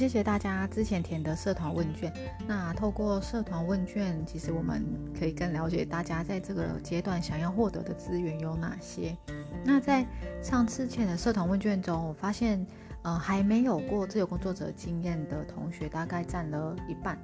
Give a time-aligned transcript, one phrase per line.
[0.00, 2.10] 谢谢大家之前填的社团问卷。
[2.48, 4.82] 那透过社团问卷，其实我们
[5.14, 9.14] 可以更了解大家在这个阶段想要获得的资源有哪些。
[9.62, 10.06] 那在
[10.42, 12.66] 上次填的社团问卷中，我发现，
[13.02, 17.18] 呃，还没有过自由工作者经验的同学大概占了一半，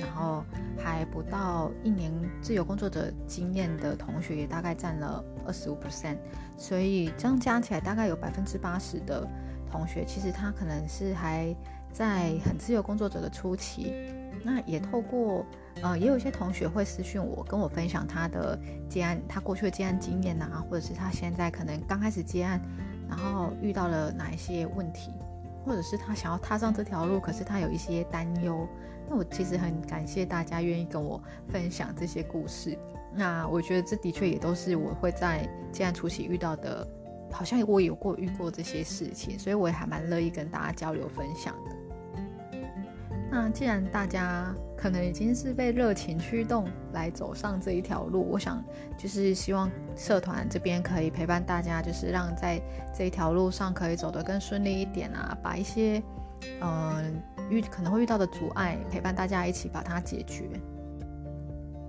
[0.00, 0.44] 然后
[0.78, 6.16] 还不到一年自由工作者经验的同学也大概占了二十五 percent，
[6.56, 9.26] 所以这样加起来大概有百分之八十的
[9.68, 11.52] 同学，其实他可能是还。
[11.92, 13.94] 在很自由工作者的初期，
[14.44, 15.44] 那也透过
[15.82, 18.58] 呃，也有一些同学会私讯我，跟我分享他的
[18.88, 22.60] 接案，他过去的接案经验啊，或者是他现在可能刚开始接案，
[23.08, 25.10] 然后遇到了哪一些问题，
[25.64, 28.66] 或者是他想要踏上这条路，可是他有一些担忧。
[29.08, 32.78] 那我其实很感谢大家愿意跟我分享这些故事。
[33.12, 36.86] 那我觉得这的确也都是我会在接案初期遇到的，
[37.32, 41.76] 好像我有过遇过这些事情，所以我也还蛮乐意跟大家交流分享的。
[43.30, 48.62] 那既然大家可能已经是被热情驱动来走上这一条路，我想
[48.98, 52.60] 就是希望社团这边可以陪伴大家，就是让在
[52.92, 56.02] 这一条路上可以走得更顺利一点啊，把一些
[56.60, 60.50] 嗯遇可能会遇到的阻碍陪伴大家一起把它解决。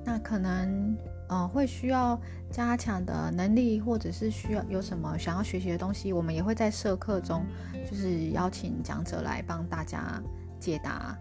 [0.03, 0.95] 那可能
[1.29, 2.19] 嗯会需要
[2.51, 7.45] 加强的能力，或者是需要有什么想要学习的东西，我们也会在社课中
[7.89, 10.21] 就是邀请讲者来帮大家
[10.61, 11.17] 解答。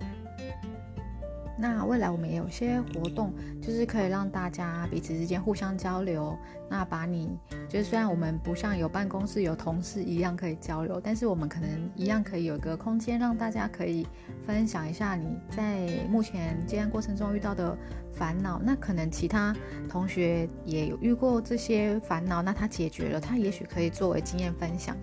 [1.63, 6.35] 那未来我们也有些活动，就是可以让大家彼此之间互相交流。
[6.71, 7.37] 那把你，
[7.69, 14.07] 就是虽然我们不像有办公室有同事一样可以交流，但是我们可能一样可以有一个空间，让大家可以
[14.47, 17.77] 分享一下你在目前接案过程中遇到的
[18.11, 18.59] 烦恼。
[18.65, 19.55] 那可能其他
[19.87, 24.97] 同学也有遇过这些烦恼，那他解决了，他也许可以作为经验分享。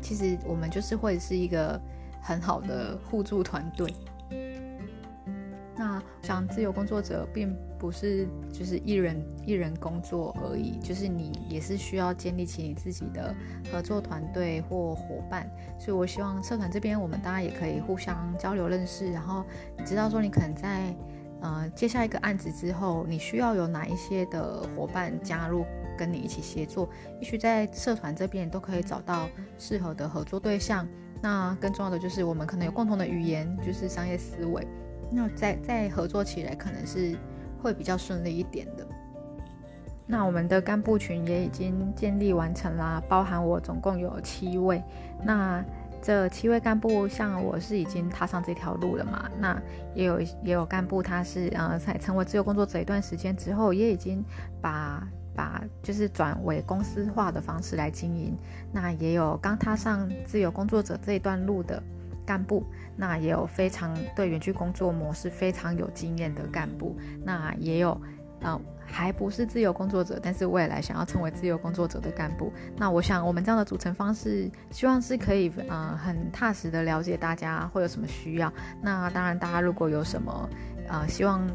[0.00, 1.80] 其实我们就是会是一个
[2.24, 3.94] 很好的互助团队。
[5.76, 13.34] 那像自由工作者，并不是就是一人一人工作而已，就是你也是需要建立起你自己的
[13.70, 15.50] 合作团队或伙伴。
[15.78, 19.44] 所以我希望社团这边，我们大家也可以互相交流认识，然后
[19.76, 20.94] 你知道说你可能在
[21.40, 25.66] 呃接下一个案子之后，你需要有哪一些的伙伴加入
[25.98, 26.88] 跟你一起协作，
[27.20, 30.88] 也许在社团这边都可以找到适合的合作对象。
[31.20, 34.66] 那更重要的就是我们可能有共同的语言，就是商业思维。
[35.10, 37.16] 那再再合作起来，可能是
[37.62, 38.86] 会比较顺利一点的。
[40.06, 44.82] 那我们的干部群也已经建立完成啦，包含我总共有七位。
[45.22, 45.64] 那
[46.02, 49.30] 这七位干部，像我是已经踏上这条路了嘛？
[49.38, 49.58] 那
[49.94, 54.22] 也有也有干部，他是呃在成为自由工作者一段时间之后，也已经
[54.60, 55.02] 把
[55.34, 58.36] 把就是转为公司化的方式来经营。
[58.72, 61.82] 那也有刚踏上自由工作者这一段路的。
[62.26, 62.64] 干部，
[62.96, 68.00] 那也有非常对远距工作模式非常有经验的干部，那也有，
[68.40, 72.50] 呃，还不是自由工作者，但是未来想要成为自由工作者的干部。
[72.78, 78.50] 那我想，我们这样的组成方式，希望是可以，嗯，很踏实的了解大家会有什么需要。
[78.80, 80.48] 那当然，大家如果有什么，
[80.88, 81.46] 呃，希望，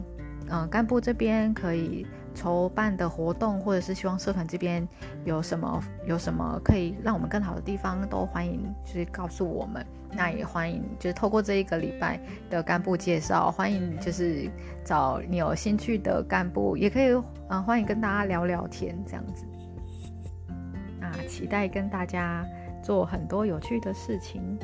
[0.52, 2.06] 嗯，干部这边可以。
[2.40, 4.88] 筹办的活动，或者是希望社团这边
[5.26, 9.86] 有什么有什么可以让我们更好的地方，都欢迎就是告诉我们。
[10.12, 12.18] 那也欢迎就是透过这一个礼拜
[12.50, 14.50] 的干部介绍，欢迎就是
[14.86, 17.10] 找你有兴趣的干部，也可以
[17.50, 19.44] 嗯欢迎跟大家聊聊天这样子。
[20.98, 22.46] 那期待跟大家
[22.82, 24.58] 做很多有趣的事情。